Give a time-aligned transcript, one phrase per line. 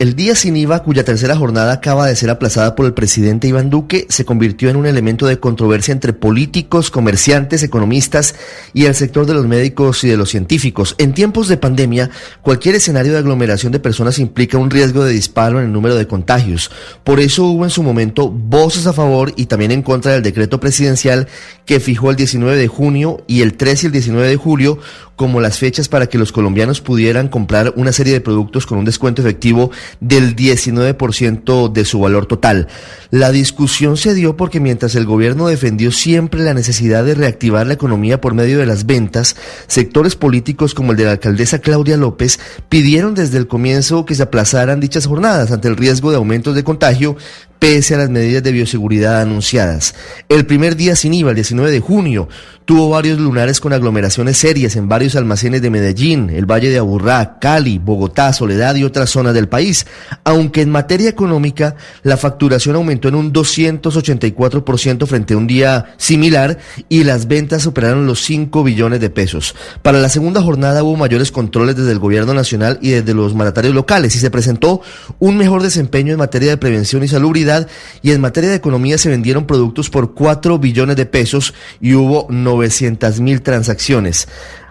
[0.00, 3.68] El día sin IVA, cuya tercera jornada acaba de ser aplazada por el presidente Iván
[3.68, 8.34] Duque, se convirtió en un elemento de controversia entre políticos, comerciantes, economistas
[8.72, 10.94] y el sector de los médicos y de los científicos.
[10.96, 12.08] En tiempos de pandemia,
[12.40, 16.06] cualquier escenario de aglomeración de personas implica un riesgo de disparo en el número de
[16.06, 16.70] contagios.
[17.04, 20.60] Por eso hubo en su momento voces a favor y también en contra del decreto
[20.60, 21.28] presidencial
[21.66, 24.78] que fijó el 19 de junio y el 13 y el 19 de julio
[25.20, 28.86] como las fechas para que los colombianos pudieran comprar una serie de productos con un
[28.86, 32.68] descuento efectivo del 19% de su valor total.
[33.10, 37.74] La discusión se dio porque mientras el gobierno defendió siempre la necesidad de reactivar la
[37.74, 39.36] economía por medio de las ventas,
[39.66, 44.22] sectores políticos como el de la alcaldesa Claudia López pidieron desde el comienzo que se
[44.22, 47.18] aplazaran dichas jornadas ante el riesgo de aumentos de contagio
[47.60, 49.94] pese a las medidas de bioseguridad anunciadas.
[50.28, 52.28] El primer día sin IVA, el 19 de junio,
[52.64, 57.38] tuvo varios lunares con aglomeraciones serias en varios almacenes de Medellín, el Valle de Aburrá,
[57.38, 59.86] Cali, Bogotá, Soledad y otras zonas del país,
[60.24, 66.58] aunque en materia económica la facturación aumentó en un 284% frente a un día similar
[66.88, 69.54] y las ventas superaron los 5 billones de pesos.
[69.82, 73.74] Para la segunda jornada hubo mayores controles desde el gobierno nacional y desde los mandatarios
[73.74, 74.80] locales y se presentó
[75.18, 77.49] un mejor desempeño en materia de prevención y salubridad
[78.02, 82.26] y en materia de economía se vendieron productos por 4 billones de pesos y hubo
[82.30, 84.28] 900 mil transacciones.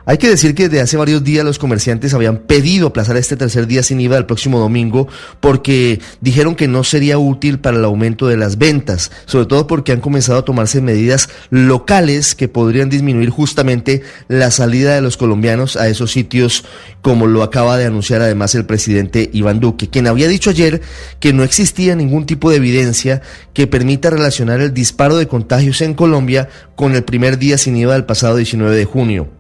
[0.10, 3.68] Hay que decir que desde hace varios días los comerciantes habían pedido aplazar este tercer
[3.68, 5.08] día sin IVA el próximo domingo
[5.40, 9.92] porque dijeron que no sería útil para el aumento de las ventas, sobre todo porque
[9.92, 15.76] han comenzado a tomarse medidas locales que podrían disminuir justamente la salida de los colombianos
[15.78, 16.66] a esos sitios
[17.04, 20.82] como lo acaba de anunciar además el presidente Iván Duque, quien había dicho ayer
[21.20, 23.22] que no existía ningún tipo de evidencia
[23.54, 27.94] que permita relacionar el disparo de contagios en Colombia con el primer día sin IVA
[27.94, 29.39] del pasado 19 de junio.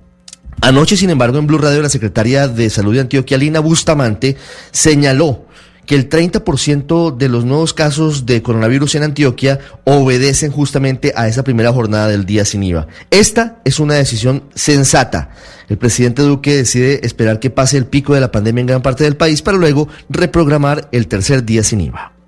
[0.62, 4.36] Anoche, sin embargo, en Blue Radio, la secretaria de Salud de Antioquia, Lina Bustamante,
[4.72, 5.46] señaló
[5.86, 11.44] que el 30% de los nuevos casos de coronavirus en Antioquia obedecen justamente a esa
[11.44, 12.88] primera jornada del día sin IVA.
[13.10, 15.32] Esta es una decisión sensata.
[15.68, 19.04] El presidente Duque decide esperar que pase el pico de la pandemia en gran parte
[19.04, 22.19] del país para luego reprogramar el tercer día sin IVA.